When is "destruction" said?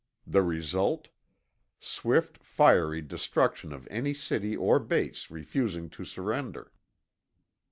3.03-3.71